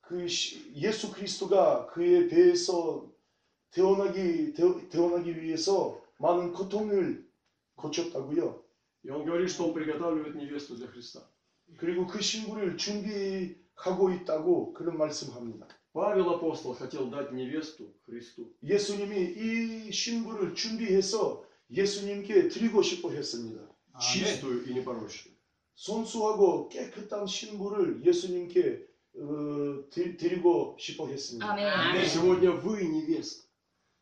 그 0.00 0.26
시- 0.28 0.72
예수 0.74 1.12
그리스도가 1.12 1.86
그의 1.86 2.28
배에서 2.28 3.10
태어나기 3.70 4.52
태- 4.54 4.88
태어나기 4.88 5.40
위해서 5.40 6.00
많은 6.18 6.52
고통을 6.52 7.26
거쳤다고요. 7.76 8.62
И 9.04 9.10
он 9.10 9.24
говорит, 9.24 9.48
что 9.50 9.66
он 9.66 9.74
приготавливает 9.74 10.36
невесту 10.36 10.76
для 10.76 10.86
Христа. 10.86 11.20
그리고 11.78 12.06
그 12.06 12.20
신부를 12.20 12.76
준비하고 12.76 14.10
있다고 14.12 14.72
그런 14.74 14.96
말씀합니다. 14.98 15.66
Павел 15.92 16.30
апостол 16.30 16.74
хотел 16.74 17.10
дать 17.10 17.32
невесту 17.32 17.92
Христу. 18.06 18.48
예수님이 18.62 19.34
이 19.36 19.92
신부를 19.92 20.54
준비해서 20.54 21.44
예수님께 21.70 22.48
드리고 22.48 22.82
싶어 22.82 23.10
했습니다. 23.10 23.60
Чистую 24.00 24.64
и 24.68 24.74
непорочную. 24.74 25.34
순수하고 25.76 26.68
깨끗한 26.68 27.26
신부를 27.26 28.04
예수님께 28.04 28.80
어, 29.14 29.84
드- 29.90 30.16
드리고 30.16 30.76
싶어 30.80 31.06
했습니다. 31.08 31.50
아멘. 31.52 32.06
Сегодня 32.06 32.50
вы 32.62 32.82
невеста. 32.84 33.42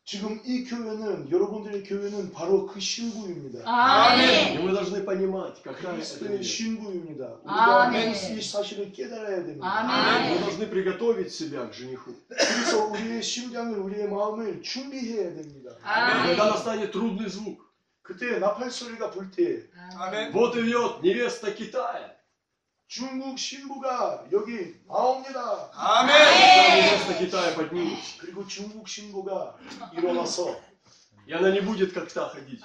지금 0.03 0.41
이 0.43 0.63
교회는 0.63 1.29
여러분들의 1.29 1.83
교회는 1.83 2.31
바로 2.31 2.65
그 2.65 2.79
신부입니다. 2.79 3.59
И 3.59 3.63
아멘. 3.65 4.65
мы 4.65 4.71
должны 4.73 5.03
понимать, 5.05 5.61
какая 5.63 5.93
это 5.93 6.01
그리스도의 6.01 6.39
невеста. 6.39 6.43
신부입니다. 6.43 7.23
우리가 7.43 7.83
아멘. 7.87 8.11
이 8.11 8.41
사실을 8.41 8.91
깨달아야 8.91 9.45
됩니다. 9.45 9.61
아멘. 9.67 10.33
Мы 10.33 10.39
должны 10.45 10.69
приготовить 10.69 11.29
себя 11.31 11.69
к 11.69 11.73
жениху. 11.73 12.13
그래서 12.27 12.87
우리의 12.87 13.21
심장을 13.21 13.77
우리의 13.79 14.07
마음을 14.09 14.61
준비해야 14.63 15.33
됩니다. 15.35 15.75
아멘. 15.83 16.35
Когда 16.35 16.49
настанет 16.49 16.91
трудный 16.91 17.29
звук. 17.29 17.59
그때 18.05 18.39
나팔 18.39 18.69
소리가 18.71 19.11
불 19.11 19.31
때 19.31 19.69
Вот 20.33 20.55
идет 20.57 21.01
невеста 21.01 21.51
Китая. 21.53 22.15
중국 22.87 23.37
신부가 23.39 24.25
여기 24.31 24.75
나옵니다. 24.87 25.69
Когда 25.71 26.75
невеста 26.75 27.13
Китая 27.19 27.55
поднимется. 27.55 28.17
그리고 28.19 28.45
중국 28.47 28.87
신부가 28.87 29.55
일어나서 29.93 30.59
И 31.27 31.33
она 31.33 31.51
не 31.51 31.61
будет 31.61 31.93
как 31.93 32.11
та 32.11 32.27
ходить. 32.29 32.59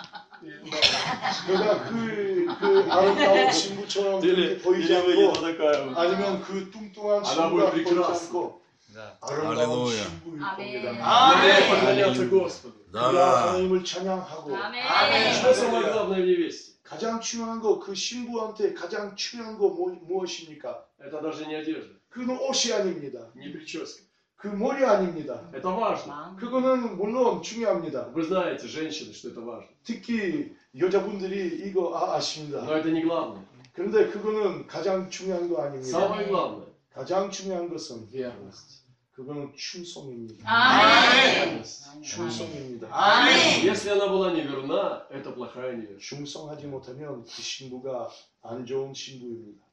그가 1.46 1.84
그, 1.84 2.46
그 2.58 2.86
아름다운 2.90 3.52
신부처럼 3.52 4.20
그렇게 4.20 4.58
보이지 4.58 4.96
않고 4.96 5.32
такая 5.34 5.94
아니면 5.94 6.40
그 6.42 6.70
뚱뚱한 6.70 7.22
하나 7.24 7.34
신부가 7.48 7.70
보이 7.70 7.84
보이지 7.84 7.94
прекрасна. 7.94 8.26
않고 8.26 8.62
Да. 8.94 9.18
아름다운 9.20 9.92
Аллилуйя. 9.92 10.02
신부일 10.02 10.42
아멘. 10.42 10.82
겁니다. 10.82 11.06
Надо 11.36 11.68
поклоняться 11.68 12.26
Господу. 12.30 12.79
우리가 12.90 13.12
Да. 13.12 13.48
하나님을 13.52 13.84
찬양하고 13.84 14.56
아멘. 14.56 15.32
Что 15.32 15.52
самое 15.54 15.92
главное 15.92 16.20
в 16.22 16.26
невесте? 16.26 16.76
가장 16.82 17.20
중요한 17.20 17.60
거 17.60 17.78
그 17.80 17.94
신부한테 17.94 18.72
가장 18.72 19.14
중요한 19.16 19.58
거 19.58 19.68
뭐, 19.70 19.90
무엇입니까? 19.92 20.84
Это 21.00 21.20
даже 21.20 21.44
не 21.46 21.54
одежда, 21.56 21.92
그건 22.08 22.38
옷이 22.38 22.72
아닙니다. 22.72 23.30
не 23.34 23.48
прическа. 23.52 24.02
그 24.36 24.48
머리 24.48 24.84
아닙니다. 24.84 25.48
Это 25.52 25.68
важно. 25.70 26.36
그거는 26.38 26.96
물론 26.96 27.42
중요합니다. 27.42 28.08
Вы 28.14 28.22
знаете, 28.22 28.68
женщины, 28.68 29.12
что 29.12 29.30
это 29.30 29.40
важно. 29.40 29.66
특히 29.82 30.54
여자분들이 30.78 31.66
이거 31.66 31.96
아, 31.96 32.16
아십니다. 32.16 32.62
Но 32.64 32.72
это 32.76 32.90
не 32.90 33.02
главное. 33.02 33.42
그런데 33.72 34.08
그거는 34.08 34.66
가장 34.66 35.08
중요한 35.10 35.48
거 35.48 35.62
아닙니다. 35.62 35.90
Самое 35.98 36.28
главное 36.28 36.66
가장 36.94 37.30
중요한 37.30 37.68
것은 – 37.68 38.12
верность. 38.12 38.79
그거는 39.20 39.54
충성입니다. 39.56 40.44
아멘. 40.44 41.62
Верность. 41.62 42.02
충성입니다. 42.02 42.88
아멘. 42.90 43.64
Если 43.64 43.90
она 43.90 44.08
была 44.08 44.32
неверна, 44.32 45.06
это 45.10 45.32
плохая 45.34 45.74
невеста. 45.76 45.98
충성하지 45.98 46.66
못하면 46.66 47.24
그 47.24 47.30
신부가 47.42 48.10
안 48.42 48.66
좋은 48.66 48.92
신부입니다. 48.92 49.64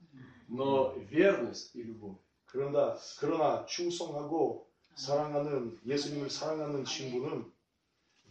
Но 0.50 0.94
верность 1.10 1.76
и 1.76 1.84
любовь 1.84 2.18
그런다 2.46 2.98
그러나 3.20 3.66
충성하고 3.66 4.68
사랑하는 4.96 5.80
예수님을 5.86 6.30
사랑하는 6.30 6.86
신부는 6.86 7.52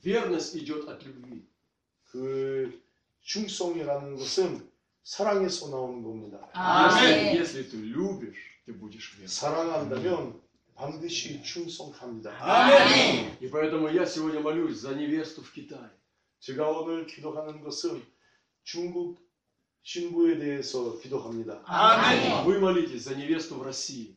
Верность 0.02 0.56
идет 0.56 0.88
от 0.88 1.04
любви. 1.04 1.46
그 2.10 2.82
충성이라는 3.22 4.16
것은 4.16 4.68
사랑에서 5.04 5.70
나오는 5.70 6.02
겁니다. 6.02 6.48
아멘. 6.52 7.36
Если, 7.36 7.38
если 7.38 7.62
ты 7.70 7.76
любишь, 7.76 8.36
ты 8.66 8.72
будешь 8.72 9.14
верен. 9.16 9.28
사랑한다면 9.28 10.40
반드시 10.76 11.42
충성합니다. 11.42 12.32
아멘. 12.40 13.38
И 13.40 13.46
поэтому 13.48 13.88
я 13.88 14.04
сегодня 14.04 14.40
молюсь 14.40 14.78
за 14.78 14.94
невесту 14.94 15.42
в 15.42 15.52
Китае. 15.52 15.90
제가 16.40 16.68
오늘 16.70 17.06
기도하는 17.06 17.60
것은 17.62 18.02
중국 18.64 19.22
신부에 19.82 20.38
대해서 20.38 20.98
기도합니다. 20.98 21.62
아멘. 21.66 22.44
Вы 22.44 22.58
молитесь 22.58 23.04
за 23.04 23.14
невесту 23.14 23.58
в 23.58 23.62
России. 23.62 24.16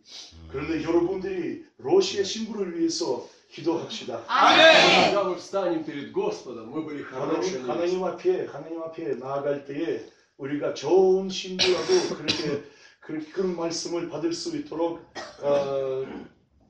그런데 0.51 0.83
여러분들이 0.83 1.65
러시아 1.77 2.23
신부를 2.23 2.79
위해서 2.79 3.27
기도합시다. 3.51 4.23
아멘. 4.27 5.13
Когда 5.13 5.23
мы 5.23 5.35
встанем 5.35 5.83
перед 5.83 6.11
Господом, 6.11 6.69
мы 6.69 6.81
были 6.81 7.03
хорошие 7.03 7.61
하나님, 7.61 7.61
невесты. 7.61 7.67
하나님 7.67 8.03
앞에 8.03 8.45
하나님 8.47 8.81
앞에 8.81 9.15
나아갈 9.15 9.65
때에 9.65 10.03
우리가 10.37 10.73
좋은 10.73 11.29
신부라도 11.29 12.15
그렇게 12.15 12.63
그, 12.99 13.31
그런 13.31 13.55
말씀을 13.55 14.09
받을 14.09 14.33
수 14.33 14.57
있도록 14.57 14.99
어, 15.41 16.05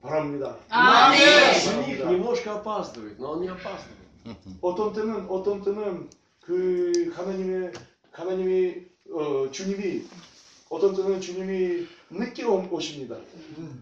바랍니다. 0.01 0.57
아멘. 0.69 1.53
Жених 1.61 2.05
немножко 2.05 2.55
опаздывает, 2.55 3.17
но 3.19 3.31
он 3.31 3.41
не 3.41 3.47
опаздывает. 3.47 4.05
어떤 4.61 4.93
때는 4.93 5.27
어떤 5.29 5.63
때는 5.63 6.09
그 6.41 7.11
하나님의 7.15 7.71
하나님이 8.11 8.85
어, 9.11 9.49
주님이 9.51 10.03
어떤 10.69 10.95
때는 10.95 11.21
주님이 11.21 11.87
늦게 12.09 12.43
오- 12.43 12.67
오십니다. 12.71 13.17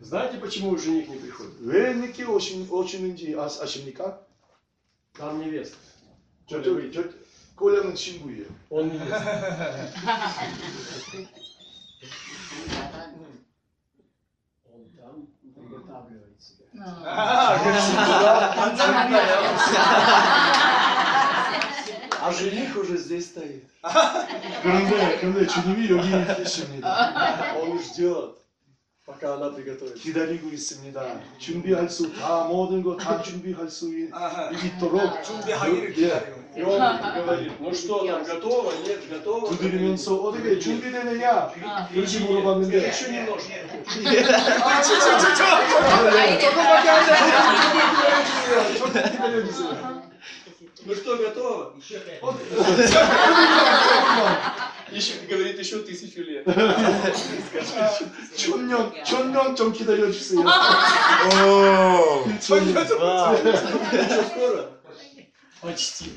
Знаете, 0.01 0.39
почему 0.39 0.77
жених 0.77 1.07
не 1.09 1.17
приходит? 1.19 1.53
왜 1.61 1.93
늦게 1.93 2.23
오시, 2.25 2.67
오시는지 2.69 3.35
아, 3.37 3.45
아십니까? 3.45 4.19
Там 5.13 5.39
невеста. 5.39 5.77
저쪽 6.47 6.91
저 6.91 7.03
꼴려는 7.55 7.95
신부예요. 7.95 8.45
Он 8.69 8.89
невеста. 8.91 9.89
там 15.67 15.67
приготавливает 15.67 16.39
себя. 16.39 16.63
А 22.21 22.31
жених 22.31 22.75
уже 22.77 22.97
здесь 22.97 23.27
стоит. 23.27 23.67
그런데 24.61 25.17
그런데 25.19 25.45
주님이 25.47 25.89
여기 25.89 26.09
계십니다. 26.35 27.55
Он 27.59 27.77
ждет, 27.81 28.35
пока 29.05 29.33
она 29.35 29.49
приготовится. 29.51 30.01
기다리고 30.01 30.47
있습니다. 30.49 31.19
준비할 31.37 31.89
수 31.89 32.13
다 32.13 32.45
모든 32.47 32.81
거 32.81 32.95
다 32.95 33.21
준비할 33.21 33.67
수 33.69 33.89
있, 33.97 34.09
있도록 34.63 35.21
준비하기를 35.23 35.89
예, 35.89 35.93
기다리고 35.93 36.36
И 36.57 36.61
он 36.61 36.77
говорит, 36.79 37.51
ну 37.59 37.73
что, 37.73 38.05
там 38.05 38.23
готово? 38.23 38.71
Нет, 38.85 38.99
готово. 39.09 39.49
두드리면서 39.49 40.15
어떻게 40.17 40.59
준비되느냐 40.59 41.51
그렇게 41.93 42.19
물어봤는데 42.19 42.87
Еще 42.89 43.09
немножко. 43.11 43.53
조금 48.79 48.93
기다려주세요. 48.93 50.03
Ну 50.85 50.93
что, 50.95 51.15
готово? 51.17 51.73
Еще, 54.91 55.13
говорит, 55.29 55.57
еще 55.57 55.79
тысячу 55.79 56.21
лет. 56.23 56.45
천년 58.35 58.93
천년 59.05 59.55
좀 59.55 59.71
기다려주세요. 59.71 60.43
О, 60.45 62.25
천년 62.39 62.85
Что, 62.85 63.37
скоро? 64.23 64.69
Почти. 64.76 64.76
벌써 64.76 64.76
거의 64.76 64.76
다 64.76 64.76
준비됐다. 64.76 64.76
Ангелы 64.76 64.76
говорят, 64.76 64.76
почти. 65.61 66.11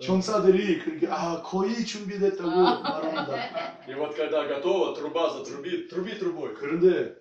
전사들이 0.00 0.80
그렇게 0.80 1.06
아 1.08 1.40
거의 1.42 1.84
준비됐다고 1.84 2.50
말합니다. 2.50 3.78
И 3.86 3.94
вот 3.94 4.16
когда 4.16 4.44
готово, 4.44 4.92
труба 4.94 5.30
затрубит, 5.30 5.88
труби 5.88 6.18
трубой. 6.18 6.54
그런데 6.56 7.14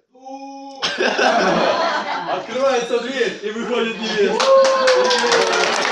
Открывается 2.29 2.99
дверь, 2.99 3.39
и 3.43 3.49
выходит 3.51 3.97
невеста. 3.99 5.87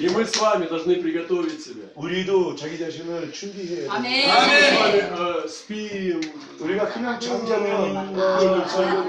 И 0.00 0.08
мы 0.08 0.24
с 0.26 0.36
вами 0.36 0.66
должны 0.66 0.96
приготовить 0.96 1.62
себя. 1.64 1.84
우리도 1.94 2.56
자기 2.56 2.78
자신을 2.78 3.32
준비해야 3.32 3.82
돼. 3.82 3.88
아멘. 3.88 4.28
Мы 4.28 4.32
с 4.34 4.78
вами 4.80 4.98
э, 4.98 5.48
спим, 5.48 6.20
우리가 6.58 6.88
그냥 6.92 7.20
잠자면 7.20 8.18
어, 8.18 8.66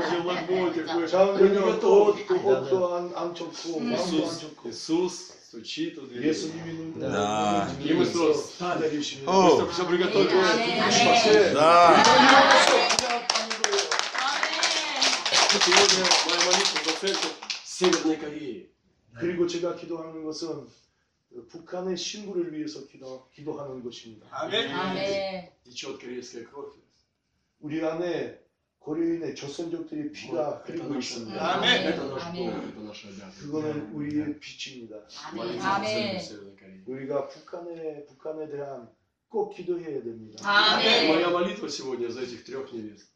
живот 0.10 0.46
будет, 0.46 0.86
잠자면 0.88 1.38
мы 1.40 1.50
не 1.50 1.58
옷도 1.58 2.14
готовы. 2.14 2.66
옷도 2.66 2.96
안, 2.96 3.12
안 3.16 3.34
좋고 3.34 3.80
마음도 3.80 4.28
안 4.30 4.40
좋고 4.40 4.70
Иисус 4.70 5.34
стучит 5.50 5.98
у 5.98 6.06
двери. 6.08 6.30
예수님이 6.30 6.74
눈 6.74 7.00
Да. 7.00 7.68
И 7.82 7.94
мы 7.94 8.06
снова 8.06 8.34
기다리시면 8.34 9.28
О. 9.28 9.42
Мы 9.42 9.50
чтобы 9.56 9.72
все 9.72 9.86
приготовили. 9.88 10.30
주십시오. 10.92 11.54
Да. 11.56 12.04
그냥 15.60 15.60
가는 15.60 15.76
거예요. 15.76 15.86
Сегодня 15.86 16.06
моя 16.26 16.40
молитва 16.46 16.84
за 16.86 16.92
церковь 17.00 17.36
Северной 17.66 18.18
Кореи. 18.20 18.70
그리고 19.20 19.48
제가 19.48 19.76
기도하는 19.76 20.24
것은 20.24 20.68
북한의 21.50 21.98
신부를 21.98 22.54
위해서 22.54 22.86
기도, 22.88 23.30
기도하는 23.34 23.84
것입니다. 23.84 24.28
아멘. 24.32 25.52
Течет 25.64 26.00
корейская 26.00 26.46
кровь. 26.46 26.74
우리 27.60 27.84
안에 27.84 28.40
고려인의 28.80 29.36
조선족들의 29.36 30.12
피가 30.12 30.62
Вот 30.62 30.70
Это 30.70 30.74
흐르고 30.74 30.94
наш, 30.94 31.04
있습니다. 31.12 31.56
Аминь. 31.58 31.88
это 31.88 32.04
наш 32.08 32.24
Аминь. 32.28 32.52
долг, 32.52 32.64
это 32.70 32.80
наша 32.82 33.08
обязанность. 33.10 33.40
그거는 33.42 33.94
우리의 33.94 34.40
빛입니다. 34.40 34.96
Молиться 35.34 35.62
за 35.62 35.76
아멘. 35.76 36.20
церковь 36.20 36.24
Северной 36.24 36.56
Кореи. 36.56 36.84
우리가 36.86 37.28
북한에 37.28 38.06
북한에 38.06 38.48
대한 38.50 38.90
꼭 39.28 39.56
기도해야 39.56 40.04
됩니다. 40.04 40.40
아멘. 40.48 41.08
Моя 41.10 41.30
молитва 41.30 41.68
сегодня 41.68 42.10
за 42.10 42.22
этих 42.22 42.44
трех 42.46 42.72
невест. 42.72 43.09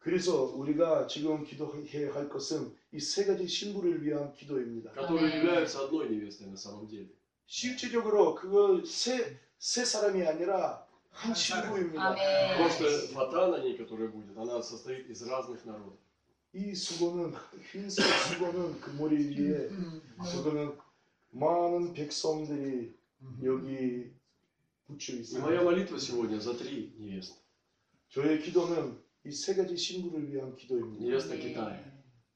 그래서 0.00 0.44
우리가 0.54 1.06
지금 1.08 1.44
기도해야 1.44 2.14
할 2.14 2.28
것은 2.28 2.72
이 2.92 2.98
세 3.00 3.24
가지 3.26 3.46
신부를 3.46 4.02
위한 4.04 4.32
기도입니다. 4.32 4.92
которые 4.92 5.26
Аминь. 5.26 5.42
являются 5.44 5.80
одной 5.84 6.08
невестой 6.08 6.46
на 6.48 6.56
самом 6.56 6.86
деле. 6.88 7.08
실질적으로 7.46 8.34
그거 8.34 8.82
세, 8.84 9.38
세 9.58 9.84
사람이 9.84 10.22
아니라 10.26 10.86
한 11.10 11.34
신부입니다. 11.34 12.00
아멘. 12.14 12.56
Просто 12.58 13.08
фатан, 13.12 13.54
они, 13.54 13.76
которая 13.76 14.08
будет, 14.08 14.36
она 14.36 14.60
состоит 14.62 15.08
из 15.10 15.22
разных 15.26 15.64
народов. 15.66 15.96
이 16.52 16.74
수건은 16.74 17.34
흰색 17.72 18.04
수건은 18.04 18.80
그 18.80 18.90
머리 18.90 19.16
위에 19.16 19.68
음. 19.70 20.00
그거는 20.22 20.72
많은 21.32 21.92
백성들이 21.92 22.94
여기 23.44 24.10
붙여 24.86 25.12
И 25.12 25.20
있어요. 25.20 25.42
моя 25.42 25.62
молитва 25.62 25.98
сегодня 25.98 26.38
за 26.38 26.54
три 26.56 26.94
невесты. 26.98 27.34
저의 28.10 28.40
기도는 28.40 28.96
이 29.24 29.30
세 29.30 29.54
가지 29.54 29.76
신부를 29.76 30.30
위한 30.32 30.54
기도입니다. 30.56 31.02
Невеста 31.04 31.34
Китая, 31.36 31.82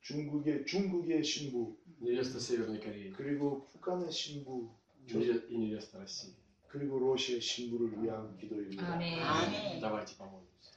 중국의 0.02 0.66
중국의 0.66 1.22
신부 1.24 1.76
невеста 2.00 2.38
Северной 2.40 2.80
Кореи 2.80 3.12
그리고 3.12 3.66
북한의 3.72 4.10
신부 4.10 4.68
неве- 5.06 5.46
и 5.48 5.56
невеста 5.58 5.98
России. 6.00 6.32
그리고 6.68 6.98
러시아 7.00 7.38
신부를 7.40 8.02
위한 8.02 8.36
기도입니다. 8.38 8.94
아멘. 9.22 9.80
Давайте 9.80 10.16
помолимся. 10.16 10.70